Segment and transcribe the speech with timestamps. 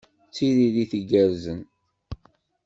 [0.27, 1.61] D tiririt igerrzen.